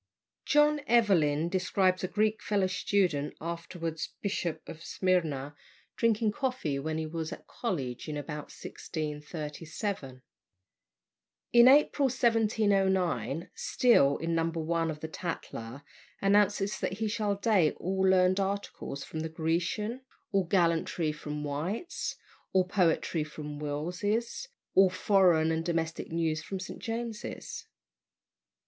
John 0.45 0.81
Evelyn 0.87 1.47
describes 1.47 2.03
a 2.03 2.07
Greek 2.07 2.41
fellow 2.41 2.65
student, 2.65 3.35
afterwards 3.39 4.15
Bishop 4.23 4.67
of 4.67 4.83
Smyrna, 4.83 5.55
drinking 5.95 6.31
coffee 6.31 6.79
when 6.79 6.97
he 6.97 7.05
was 7.05 7.31
at 7.31 7.45
college 7.45 8.09
in 8.09 8.17
about 8.17 8.45
1637. 8.49 10.23
In 11.53 11.67
April 11.67 12.07
1709 12.07 13.51
Steele, 13.53 14.17
in 14.17 14.33
No. 14.33 14.45
1 14.47 14.89
of 14.89 15.01
the 15.01 15.07
Tatler, 15.07 15.83
announces 16.19 16.79
that 16.79 16.93
he 16.93 17.07
shall 17.07 17.35
date 17.35 17.75
all 17.77 18.01
learned 18.01 18.39
articles 18.39 19.03
from 19.03 19.19
the 19.19 19.29
"Grecian," 19.29 20.01
all 20.31 20.45
gallantry 20.45 21.11
from 21.11 21.43
"White's," 21.43 22.15
all 22.53 22.63
poetry 22.63 23.23
from 23.23 23.59
"Wills's," 23.59 24.47
all 24.73 24.89
foreign 24.89 25.51
and 25.51 25.63
domestic 25.63 26.11
news 26.11 26.41
from 26.41 26.59
"St. 26.59 26.79
James's." 26.79 27.67